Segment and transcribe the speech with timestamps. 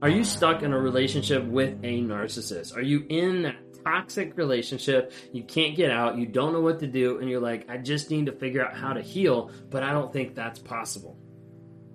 [0.00, 2.76] Are you stuck in a relationship with a narcissist?
[2.76, 5.12] Are you in that toxic relationship?
[5.32, 8.08] You can't get out, you don't know what to do, and you're like, I just
[8.08, 11.18] need to figure out how to heal, but I don't think that's possible.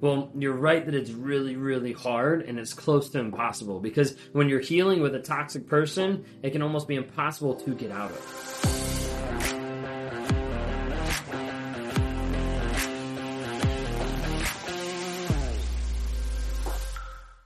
[0.01, 4.49] Well, you're right that it's really, really hard and it's close to impossible because when
[4.49, 8.52] you're healing with a toxic person, it can almost be impossible to get out of.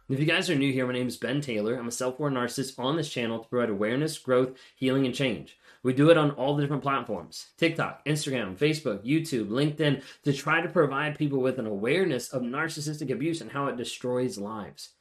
[0.09, 1.75] If you guys are new here, my name is Ben Taylor.
[1.75, 5.57] I'm a self aware narcissist on this channel to provide awareness, growth, healing, and change.
[5.83, 10.61] We do it on all the different platforms TikTok, Instagram, Facebook, YouTube, LinkedIn to try
[10.61, 14.91] to provide people with an awareness of narcissistic abuse and how it destroys lives.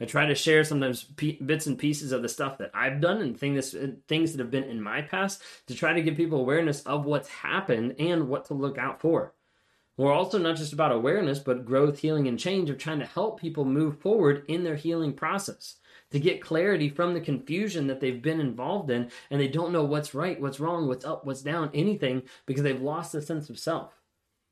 [0.00, 3.38] I try to share sometimes bits and pieces of the stuff that I've done and
[3.38, 3.76] things,
[4.08, 7.28] things that have been in my past to try to give people awareness of what's
[7.28, 9.34] happened and what to look out for.
[9.98, 13.40] We're also not just about awareness, but growth, healing, and change of trying to help
[13.40, 15.74] people move forward in their healing process
[16.12, 19.82] to get clarity from the confusion that they've been involved in and they don't know
[19.82, 23.58] what's right, what's wrong, what's up, what's down, anything because they've lost the sense of
[23.58, 23.92] self.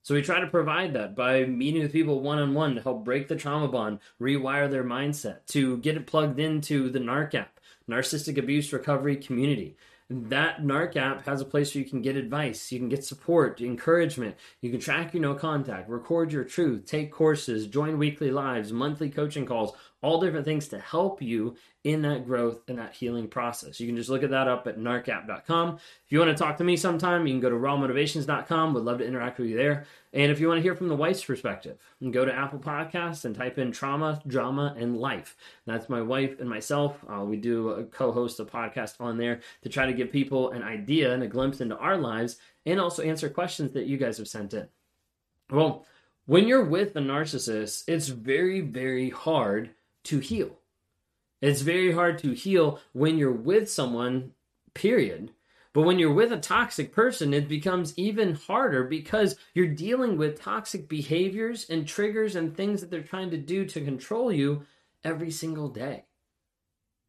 [0.02, 3.04] So we try to provide that by meeting with people one on one to help
[3.04, 7.60] break the trauma bond, rewire their mindset, to get it plugged into the NARC app,
[7.88, 9.76] Narcissistic Abuse Recovery Community
[10.08, 13.60] that NARC app has a place where you can get advice, you can get support,
[13.60, 18.72] encouragement, you can track your no contact, record your truth, take courses, join weekly lives,
[18.72, 23.28] monthly coaching calls, all different things to help you in that growth and that healing
[23.28, 23.80] process.
[23.80, 25.76] You can just look at that up at narcapp.com.
[25.76, 28.74] If you want to talk to me sometime, you can go to rawmotivations.com.
[28.74, 29.86] Would love to interact with you there.
[30.12, 31.78] And if you want to hear from the wife's perspective,
[32.10, 35.36] go to Apple Podcasts and type in trauma, drama, and life.
[35.66, 36.96] That's my wife and myself.
[37.08, 40.62] Uh, we do a co-host a podcast on there to try to give people an
[40.62, 44.28] idea and a glimpse into our lives and also answer questions that you guys have
[44.28, 44.68] sent in.
[45.50, 45.86] Well,
[46.26, 49.70] when you're with a narcissist, it's very, very hard
[50.06, 50.58] to heal.
[51.42, 54.32] It's very hard to heal when you're with someone,
[54.74, 55.32] period.
[55.72, 60.40] But when you're with a toxic person, it becomes even harder because you're dealing with
[60.40, 64.64] toxic behaviors and triggers and things that they're trying to do to control you
[65.04, 66.04] every single day.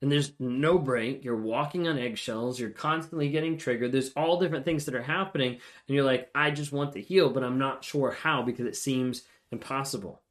[0.01, 1.23] And there's no break.
[1.23, 2.59] You're walking on eggshells.
[2.59, 3.91] You're constantly getting triggered.
[3.91, 5.53] There's all different things that are happening.
[5.53, 8.75] And you're like, I just want to heal, but I'm not sure how because it
[8.75, 10.21] seems impossible.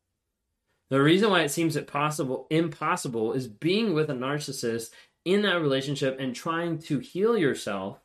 [0.91, 4.91] The reason why it seems impossible impossible is being with a narcissist
[5.25, 7.99] in that relationship and trying to heal yourself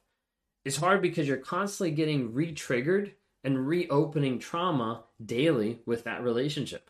[0.66, 6.90] is hard because you're constantly getting re-triggered and reopening trauma daily with that relationship.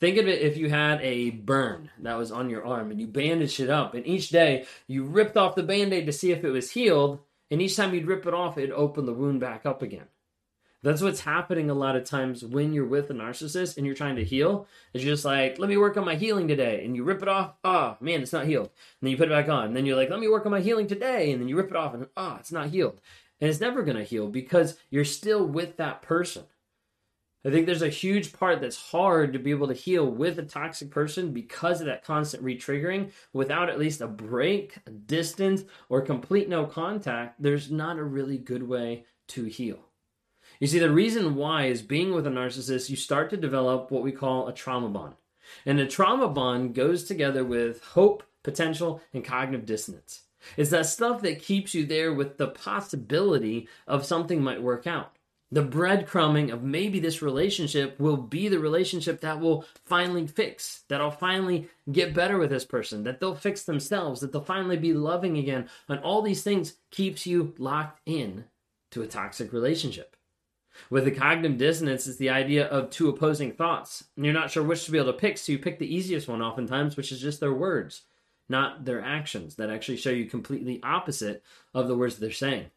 [0.00, 3.08] Think of it if you had a burn that was on your arm and you
[3.08, 6.44] bandaged it up, and each day you ripped off the band aid to see if
[6.44, 7.20] it was healed,
[7.50, 10.06] and each time you'd rip it off, it'd open the wound back up again.
[10.84, 14.16] That's what's happening a lot of times when you're with a narcissist and you're trying
[14.16, 14.66] to heal.
[14.92, 17.54] You're just like, let me work on my healing today, and you rip it off.
[17.64, 18.66] Oh man, it's not healed.
[18.66, 19.68] And then you put it back on.
[19.68, 21.70] And then you're like, let me work on my healing today, and then you rip
[21.70, 23.00] it off, and oh, it's not healed.
[23.40, 26.44] And it's never gonna heal because you're still with that person.
[27.46, 30.42] I think there's a huge part that's hard to be able to heal with a
[30.42, 33.10] toxic person because of that constant re-triggering.
[33.32, 38.36] Without at least a break, a distance, or complete no contact, there's not a really
[38.36, 39.78] good way to heal.
[40.60, 44.02] You see, the reason why is being with a narcissist, you start to develop what
[44.02, 45.14] we call a trauma bond.
[45.66, 50.22] And a trauma bond goes together with hope, potential, and cognitive dissonance.
[50.56, 55.16] It's that stuff that keeps you there with the possibility of something might work out.
[55.50, 61.00] The breadcrumbing of maybe this relationship will be the relationship that will finally fix, that
[61.00, 64.92] I'll finally get better with this person, that they'll fix themselves, that they'll finally be
[64.92, 65.68] loving again.
[65.88, 68.44] And all these things keeps you locked in
[68.90, 70.16] to a toxic relationship.
[70.90, 74.04] With the cognitive dissonance, it's the idea of two opposing thoughts.
[74.16, 76.28] And you're not sure which to be able to pick, so you pick the easiest
[76.28, 78.02] one oftentimes, which is just their words,
[78.48, 81.42] not their actions that actually show you completely opposite
[81.72, 82.70] of the words they're saying.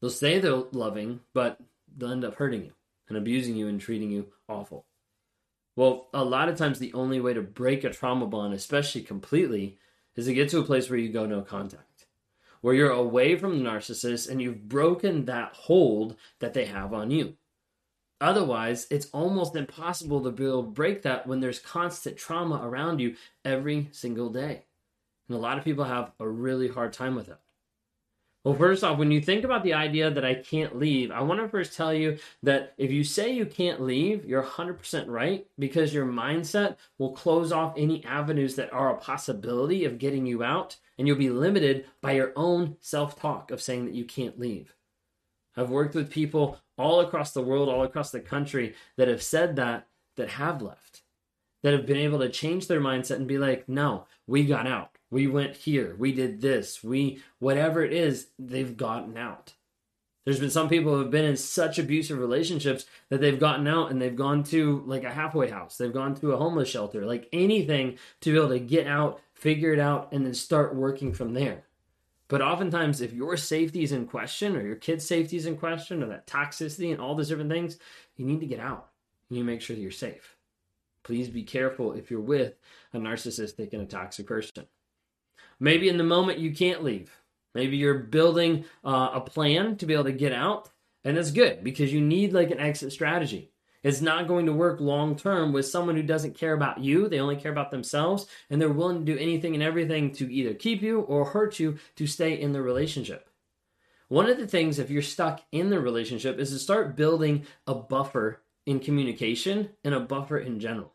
[0.00, 1.58] They'll say they're loving, but
[1.96, 2.72] they'll end up hurting you
[3.08, 4.84] and abusing you and treating you awful.
[5.76, 9.78] Well, a lot of times the only way to break a trauma bond, especially completely,
[10.16, 11.87] is to get to a place where you go no contact
[12.60, 17.10] where you're away from the narcissist and you've broken that hold that they have on
[17.10, 17.34] you.
[18.20, 23.00] Otherwise, it's almost impossible to be able to break that when there's constant trauma around
[23.00, 23.14] you
[23.44, 24.64] every single day.
[25.28, 27.38] And a lot of people have a really hard time with it.
[28.48, 31.38] Well, first off, when you think about the idea that I can't leave, I want
[31.38, 35.92] to first tell you that if you say you can't leave, you're 100% right because
[35.92, 40.78] your mindset will close off any avenues that are a possibility of getting you out,
[40.96, 44.74] and you'll be limited by your own self talk of saying that you can't leave.
[45.54, 49.56] I've worked with people all across the world, all across the country that have said
[49.56, 51.02] that, that have left.
[51.62, 54.97] that have been able to change their mindset and be like, no, we got out.
[55.10, 55.94] We went here.
[55.98, 56.84] We did this.
[56.84, 59.54] We, whatever it is, they've gotten out.
[60.24, 63.90] There's been some people who have been in such abusive relationships that they've gotten out
[63.90, 65.78] and they've gone to like a halfway house.
[65.78, 69.72] They've gone to a homeless shelter, like anything to be able to get out, figure
[69.72, 71.64] it out, and then start working from there.
[72.28, 76.02] But oftentimes, if your safety is in question or your kid's safety is in question
[76.02, 77.78] or that toxicity and all those different things,
[78.16, 78.90] you need to get out.
[79.30, 80.36] You make sure that you're safe.
[81.04, 82.52] Please be careful if you're with
[82.92, 84.66] a narcissistic and a toxic person.
[85.60, 87.10] Maybe in the moment you can't leave.
[87.54, 90.70] Maybe you're building uh, a plan to be able to get out,
[91.04, 93.50] and that's good because you need like an exit strategy.
[93.82, 97.08] It's not going to work long term with someone who doesn't care about you.
[97.08, 100.54] They only care about themselves, and they're willing to do anything and everything to either
[100.54, 103.28] keep you or hurt you to stay in the relationship.
[104.08, 107.74] One of the things, if you're stuck in the relationship, is to start building a
[107.74, 110.94] buffer in communication and a buffer in general.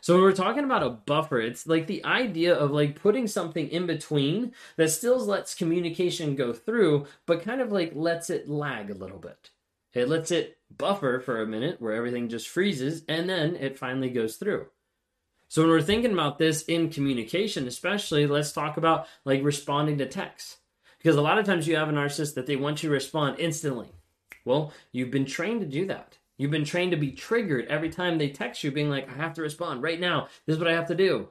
[0.00, 3.68] So when we're talking about a buffer, it's like the idea of like putting something
[3.68, 8.90] in between that still lets communication go through, but kind of like lets it lag
[8.90, 9.50] a little bit.
[9.92, 14.10] It lets it buffer for a minute where everything just freezes and then it finally
[14.10, 14.66] goes through.
[15.48, 20.06] So when we're thinking about this in communication, especially, let's talk about like responding to
[20.06, 20.58] text.
[20.98, 23.40] Because a lot of times you have a narcissist that they want you to respond
[23.40, 23.88] instantly.
[24.44, 26.18] Well, you've been trained to do that.
[26.40, 29.34] You've been trained to be triggered every time they text you, being like, I have
[29.34, 30.28] to respond right now.
[30.46, 31.28] This is what I have to do.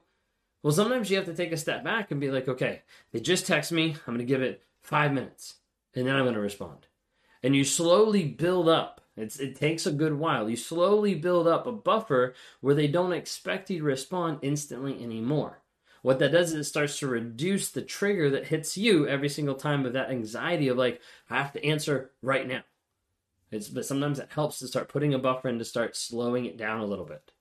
[0.61, 3.47] Well, sometimes you have to take a step back and be like, okay, they just
[3.47, 3.95] text me.
[4.05, 5.55] I'm going to give it five minutes
[5.95, 6.85] and then I'm going to respond.
[7.41, 9.01] And you slowly build up.
[9.17, 10.47] It's, it takes a good while.
[10.47, 15.63] You slowly build up a buffer where they don't expect you to respond instantly anymore.
[16.03, 19.55] What that does is it starts to reduce the trigger that hits you every single
[19.55, 21.01] time of that anxiety of like,
[21.31, 22.61] I have to answer right now.
[23.51, 26.57] It's, but sometimes it helps to start putting a buffer and to start slowing it
[26.57, 27.31] down a little bit.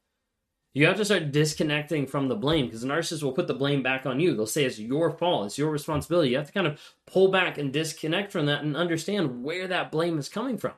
[0.75, 3.83] You have to start disconnecting from the blame because the narcissist will put the blame
[3.83, 4.35] back on you.
[4.35, 6.31] They'll say it's your fault, it's your responsibility.
[6.31, 9.91] You have to kind of pull back and disconnect from that and understand where that
[9.91, 10.75] blame is coming from.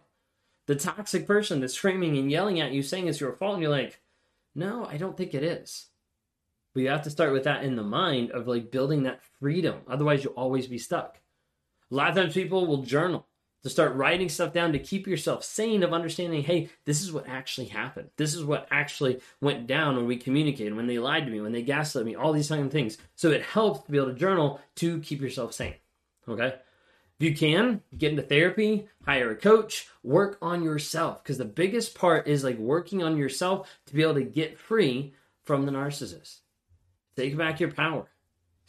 [0.66, 3.72] The toxic person that's screaming and yelling at you saying it's your fault, and you're
[3.72, 4.00] like,
[4.54, 5.88] no, I don't think it is.
[6.72, 9.80] But you have to start with that in the mind of like building that freedom.
[9.88, 11.20] Otherwise, you'll always be stuck.
[11.90, 13.26] A lot of times people will journal
[13.62, 17.28] to start writing stuff down to keep yourself sane of understanding hey this is what
[17.28, 18.10] actually happened.
[18.16, 21.52] This is what actually went down when we communicated when they lied to me when
[21.52, 22.98] they gaslit me all these kind of things.
[23.14, 25.74] So it helps to be able to journal to keep yourself sane
[26.28, 26.54] okay?
[27.18, 31.22] If you can get into therapy hire a coach work on yourself.
[31.22, 35.14] Because the biggest part is like working on yourself to be able to get free
[35.42, 36.38] from the narcissist.
[37.16, 38.06] Take back your power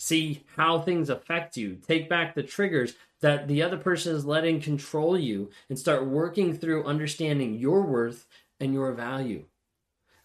[0.01, 4.59] see how things affect you take back the triggers that the other person is letting
[4.59, 8.25] control you and start working through understanding your worth
[8.59, 9.45] and your value.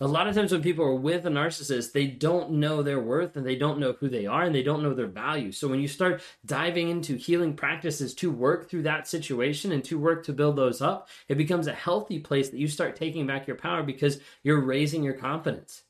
[0.00, 3.37] A lot of times when people are with a narcissist, they don't know their worth
[3.37, 5.52] and they don't know who they are and they don't know their value.
[5.52, 9.99] So when you start diving into healing practices to work through that situation and to
[9.99, 13.46] work to build those up, it becomes a healthy place that you start taking back
[13.46, 15.82] your power because you're raising your confidence.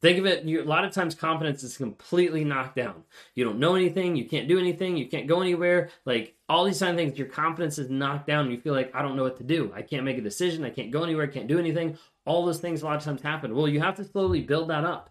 [0.00, 3.02] Think of it, you, a lot of times confidence is completely knocked down.
[3.34, 5.90] You don't know anything, you can't do anything, you can't go anywhere.
[6.04, 9.02] Like all these kind of things, your confidence is knocked down you feel like, I
[9.02, 9.72] don't know what to do.
[9.74, 11.98] I can't make a decision, I can't go anywhere, I can't do anything.
[12.24, 13.56] All those things a lot of times happen.
[13.56, 15.10] Well, you have to slowly build that up.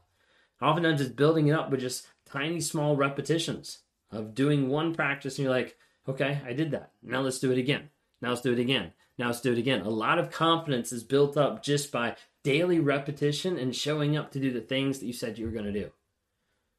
[0.61, 3.79] Oftentimes it's building it up with just tiny, small repetitions
[4.09, 5.75] of doing one practice and you're like,
[6.07, 6.91] okay, I did that.
[7.03, 7.89] Now let's do it again.
[8.21, 8.93] Now let's do it again.
[9.17, 9.81] Now let's do it again.
[9.81, 12.15] A lot of confidence is built up just by
[12.47, 15.65] daily repetition and showing up to do the things that you said you were going
[15.65, 15.91] to do.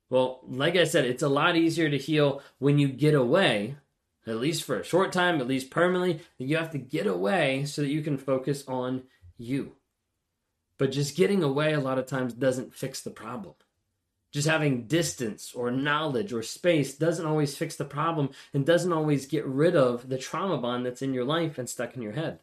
[0.09, 3.77] Well, like I said, it's a lot easier to heal when you get away,
[4.27, 6.23] at least for a short time, at least permanently.
[6.39, 9.03] You have to get away so that you can focus on
[9.37, 9.73] you.
[10.79, 13.53] But just getting away a lot of times doesn't fix the problem.
[14.33, 19.27] Just having distance or knowledge or space doesn't always fix the problem and doesn't always
[19.27, 22.39] get rid of the trauma bond that's in your life and stuck in your head.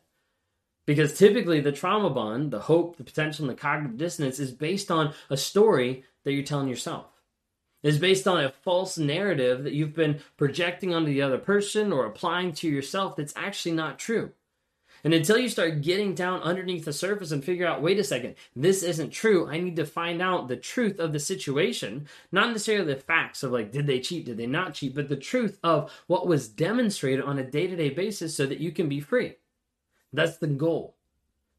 [0.85, 4.91] Because typically the trauma bond, the hope, the potential, and the cognitive dissonance is based
[4.91, 7.07] on a story that you're telling yourself.
[7.81, 12.05] It's based on a false narrative that you've been projecting onto the other person or
[12.05, 14.31] applying to yourself that's actually not true.
[15.03, 18.33] And until you start getting down underneath the surface and figure out, wait a second,
[18.55, 22.07] this isn't true, I need to find out the truth of the situation.
[22.31, 25.15] Not necessarily the facts of like, did they cheat, did they not cheat, but the
[25.15, 28.89] truth of what was demonstrated on a day to day basis so that you can
[28.89, 29.35] be free.
[30.15, 30.95] That's the goal.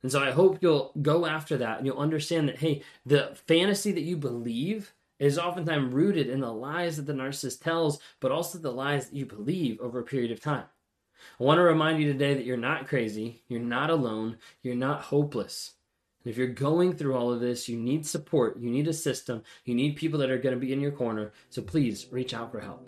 [0.03, 3.93] And so I hope you'll go after that and you'll understand that, hey, the fantasy
[3.93, 8.59] that you believe is oftentimes rooted in the lies that the narcissist tells, but also
[8.59, 10.65] the lies that you believe over a period of time.
[11.41, 15.03] I want to remind you today that you're not crazy, you're not alone, you're not
[15.03, 15.73] hopeless.
[16.23, 19.43] And if you're going through all of this, you need support, you need a system,
[19.65, 21.33] you need people that are going to be in your corner.
[21.51, 22.87] So please reach out for help.